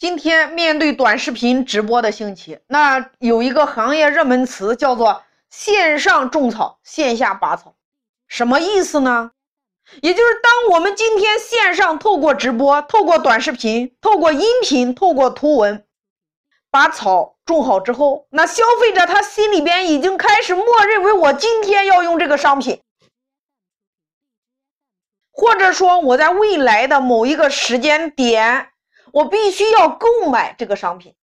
[0.00, 7.74] 今天面对短视频直播的兴起，那有一个行业热门词叫做“线上种草，线下拔草”，
[8.26, 9.32] 什么意思呢？
[10.00, 15.84] 也就是当我们今天线上透过直播、透过短视频、透过音频、透过图文，
[16.70, 22.80] 把草种好之后，那消费者他心里边已经开始默认为我今天要用这个商品，
[25.30, 28.68] 或者说我在未来的某一个时间点。
[29.12, 31.14] 我必须要购买这个商品，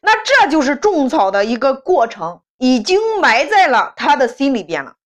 [0.00, 4.96] 那这就是种草的一个过程，已经埋在了他的心里边了。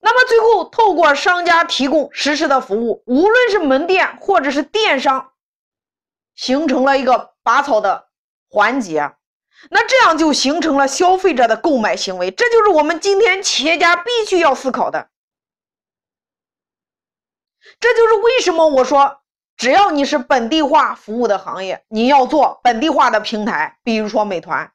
[0.00, 5.32] 那么最后，透过商家提供实时的服务，无论是门店或者是电商，
[6.34, 8.08] 形成了一个拔草的
[8.48, 9.12] 环节，
[9.70, 12.30] 那这样就形成了消费者的购买行为。
[12.30, 15.08] 这就是我们今天企业家必须要思考的。
[17.80, 19.22] 这就是为什么我说。
[19.56, 24.72] 只要你是本地化服务的行业，你要做本地化的平台，比如说美团。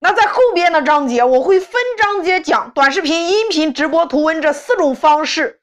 [0.00, 5.60] 那在后边的章节，我会分章节讲短视频、音频、直播、图文这四种方式，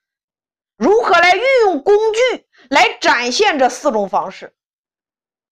[0.77, 4.53] 如何来运用工具来展现这四种方式，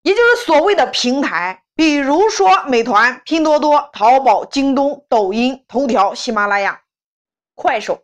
[0.02, 6.82] 也就是所谓的平台，比如说美团、拼多多、淘宝、京东、抖音、头条、喜马拉雅、
[7.54, 8.02] 快手。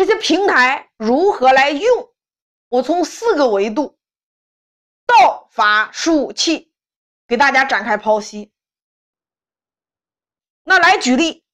[0.00, 2.08] 这些平台如何来用？
[2.70, 3.98] 我从四个维度，
[5.06, 6.72] 道、法、术、器，
[7.28, 8.50] 给大家展开剖析。
[10.64, 11.44] 那来举例，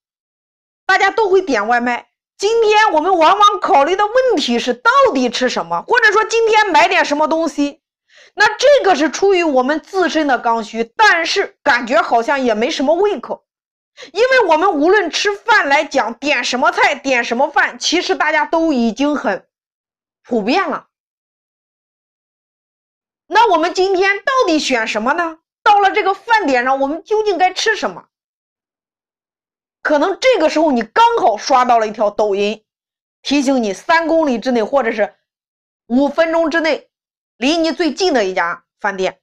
[0.86, 2.08] 大家都会点外卖。
[2.38, 5.82] 今天我们往往考虑的问题是，到底吃什么？
[5.88, 7.82] 或者说今天买点什么东西？
[8.36, 13.44] 那这个是出于我们自身的刚需，但是感觉好像也没什么胃口。
[14.12, 19.48] 因为我们无论吃饭来讲，点什么菜，点什么饭，其实大家都已经很
[20.22, 20.88] 普遍了。
[23.26, 25.38] 那我们今天到底选什么呢？
[25.62, 28.08] 到了这个饭点上，我们究竟该吃什么？
[29.82, 32.64] 可能这个时候你刚好刷到了一条抖音，
[33.22, 35.14] 提醒你三公里之内或者是
[35.86, 36.90] 五分钟之内
[37.38, 39.20] 离你最近的一家饭店，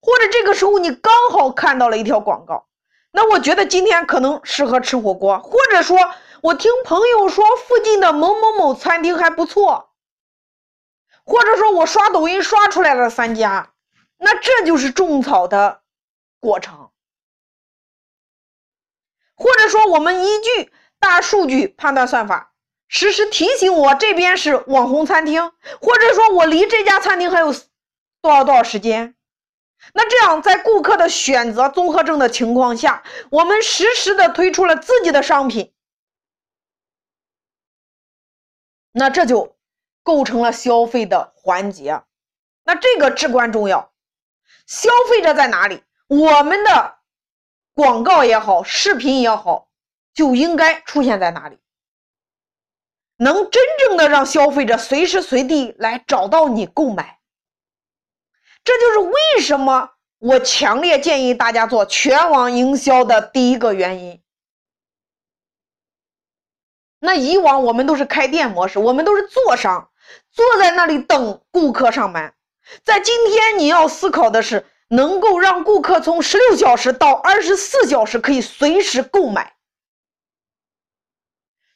[0.00, 2.66] 或者这个时候你刚好看到了一条广告。
[3.12, 5.98] 那我觉得今天可能适合吃火锅，或者说
[6.42, 9.90] 我听朋友说附近的某某某餐厅还不错，
[11.24, 13.72] 或者说我刷抖音刷出来了三家，
[14.16, 15.82] 那这就是种草的
[16.38, 16.90] 过程，
[19.34, 22.52] 或者说我们依据大数据判断算法，
[22.88, 27.52] 实时提醒我这边是网红餐厅，或者说我离这家餐厅还有
[28.22, 29.16] 多少多少时间。
[29.92, 35.72] 那这样，在顾客的选择综合症的情况下，我们实时的推出了自己的商品，
[38.92, 39.56] 那这就
[40.02, 42.02] 构成了消费的环节。
[42.64, 43.92] 那这个至关重要，
[44.66, 46.98] 消费者在哪里，我们的
[47.74, 49.70] 广告也好，视频也好，
[50.12, 51.58] 就应该出现在哪里，
[53.16, 57.19] 能真正的让消费者随时随地来找到你购买。
[58.64, 64.20] 这就是为什么我强烈建议大家做全网营销的第一个原因。
[67.00, 69.90] 那以往我们都是开店模式，我们都是坐商，
[70.30, 72.34] 坐在那里等顾客上门。
[72.84, 79.54] 在今天，你要思考的是，能够让顾客从十六小时到二十四小时可以随时购买，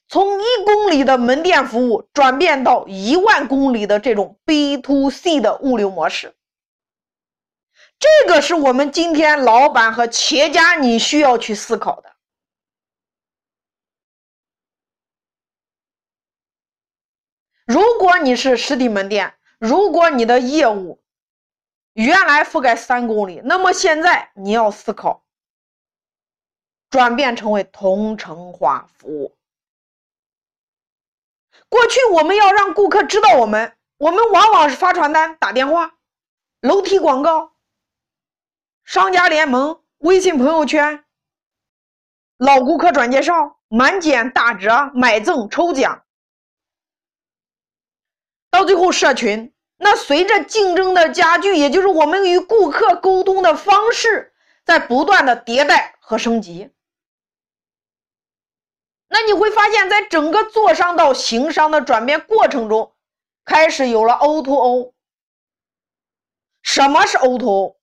[0.06, 6.34] 从一公里的门店服务转变到一万公里的这种 B to C 的物流模式。
[8.04, 12.14] 这个是我们今天老板和企业家你需要去思考的。
[17.64, 21.02] 如果你是实体门店，如果你的业务
[21.94, 25.24] 原来覆盖三公里，那么现在你要思考
[26.90, 29.34] 转变成为同城化服务。
[31.70, 35.94] 过去我们要让顾客知道我们，我们往往是发传单、打电话、
[36.60, 37.53] 楼梯广告。
[38.94, 41.04] 商家联盟、微信朋友圈、
[42.36, 46.04] 老顾客转介绍、满减打折、买赠抽奖，
[48.52, 49.52] 到最后社群。
[49.78, 54.32] 那随着竞争的加剧，也就是我们与顾客沟通的方式
[54.64, 56.70] 在不断的迭代和升级。
[59.08, 62.94] 那你会发现在整个做商到行商的转变过程中，
[63.44, 64.94] 开始有了 O to O。
[66.62, 67.76] 什么是 O to O？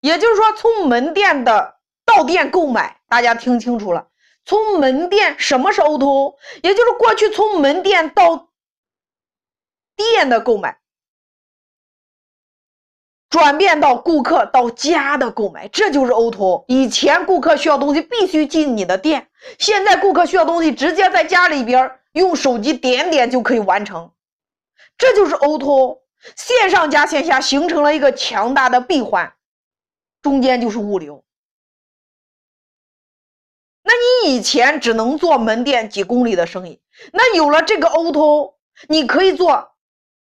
[0.00, 4.08] 也就是说，从门店的到店购买，大家听清楚了。
[4.44, 6.34] 从门店什么是 O2O？
[6.62, 8.48] 也就是过去从门店到
[9.94, 10.78] 店的购买，
[13.28, 16.64] 转变到顾客到家的购买，这就是 O2O。
[16.68, 24.10] 以前顾客需要东西必须进你的店，现在顾客需要东西直接在家里边用手机点点就可以完成，
[24.96, 25.98] 这就是 O2O。
[26.36, 29.32] 线上加线下形成了一个强大的闭环，
[30.22, 31.24] 中间就是物流。
[33.82, 36.80] 那你以前只能做门店几公里的生意，
[37.12, 38.54] 那有了这个 O2O，
[38.88, 39.72] 你可以做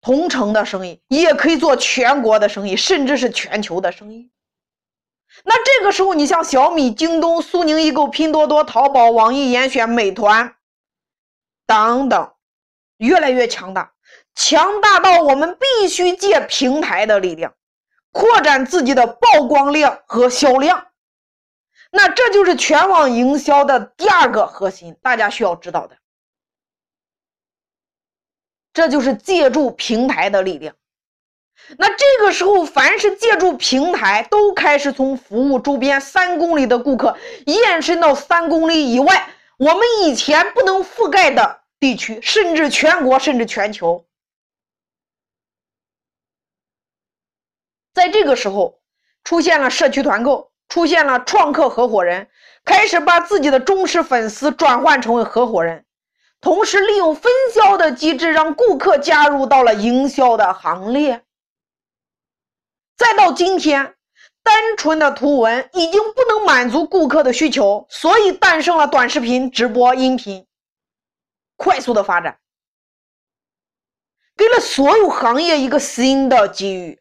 [0.01, 4.31] 同城的生意，也可以做全国的生意，甚至是全球的生意。
[5.45, 10.57] 那这个时候，你像小米、京东、苏宁易购、拼多多、淘宝、网易严选、美团
[11.67, 12.35] 等等，
[12.99, 13.95] 越来越强大。
[14.35, 17.55] 强大到我们必须借平台的力量，
[18.13, 20.89] 扩展自己的曝光量和销量。
[21.91, 25.97] 那这就是全网营销的第二个核心，大家需要知道的。
[28.73, 30.75] 这就是借助平台的力量。
[31.77, 37.17] 那这个时候，凡是借助平台，都开始从服务周边三公里的顾客
[37.47, 39.29] 延伸到三公里以外，
[39.59, 44.07] 我们以前不能覆盖的地区，甚至全国，甚至全球。
[48.01, 48.81] 在这个时候，
[49.25, 52.31] 出现了社区团购，出现了创客合伙人，
[52.65, 55.85] 开始把自己的忠实粉丝转换成为合伙人，
[56.41, 61.23] 同时利用分销的机制，让顾客加入到了营销的行列。
[62.97, 63.95] 再到今天，
[64.43, 70.47] 单纯的图文已经不能满足顾客的需求，所以诞生了短视频、直播、音频，
[71.59, 72.39] 快速的发展，
[74.39, 76.99] 给了所有行业一个新的机遇。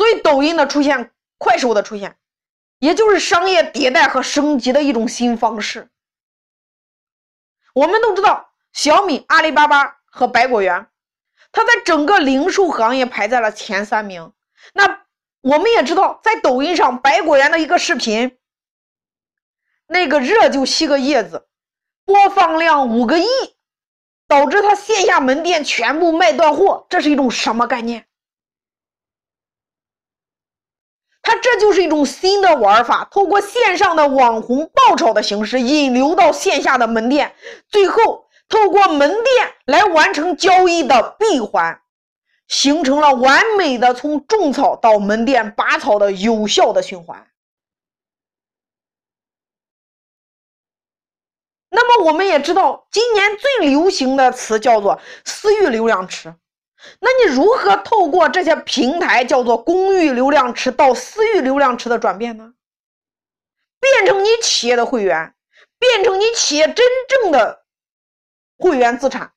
[0.00, 2.16] 所以，抖音的出现，快手的出现，
[2.78, 5.90] 也就是商业迭代和升级的一种新方式。
[7.74, 10.86] 我们都知道，小米、阿里巴巴和百果园，
[11.52, 14.32] 它在整个零售行业排在了前三名。
[14.72, 15.04] 那
[15.42, 18.38] 我们也知道，在抖音上，百果园的一个视频，
[19.86, 21.46] 那个热就吸个叶子，
[22.06, 23.26] 播放量五个亿，
[24.26, 28.06] 导致它线下门店全部卖断货，这是一种什么概念？
[31.30, 37.36] 它这就是一种新的玩法，透过线上的网红爆炒的形式引流到线下的门店，
[37.68, 41.82] 最后透过门店来完成交易的闭环，
[42.48, 47.28] 形成了完美的从种草到门店拔草的有效的循环。
[51.70, 56.34] 那么我们也知道，今年最流行的词叫做私域流量池。
[56.98, 62.54] 那你如何透过这些平台叫做公域流量池到私域流量池的转变呢？
[63.78, 65.34] 变成你企业的会员，
[65.78, 67.64] 变成你企业真正的
[68.58, 69.32] 会员资产。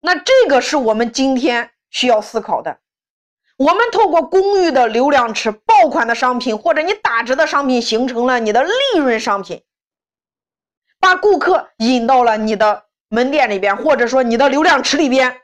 [0.00, 2.80] 那这个是我们今天需要思考的。
[3.56, 9.62] 我们透过公域的流量池、爆款的商品或者你打折的商品，形成了你的利润商品，
[10.98, 12.86] 把顾客引到了你的。
[13.12, 15.42] 门店里边，或者说你的流量池里边，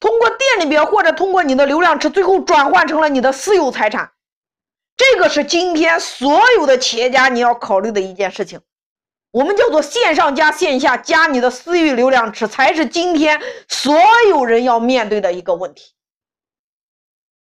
[0.00, 4.12] 通过店里边或者通过你的流量池，最后转换成了你的私有财产。
[4.96, 8.62] 这个是今天所有的企业家你要考虑的一件事情。
[9.30, 13.38] 我们叫做线上加线下加你的私域流量池，才是今天
[13.68, 13.94] 所
[14.30, 15.92] 有人要面对的一个问题。